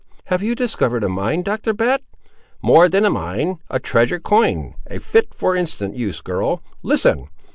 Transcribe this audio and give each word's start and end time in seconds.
"Have 0.25 0.41
you 0.41 0.55
discovered 0.55 1.03
a 1.03 1.09
mine, 1.09 1.43
Doctor 1.43 1.73
Bat?" 1.73 2.01
"More 2.59 2.89
than 2.89 3.05
a 3.05 3.11
mine; 3.11 3.59
a 3.69 3.79
treasure 3.79 4.19
coined, 4.19 4.73
and 4.87 5.03
fit 5.03 5.31
for 5.35 5.55
instant 5.55 5.95
use, 5.95 6.21
girl.—Listen! 6.21 7.27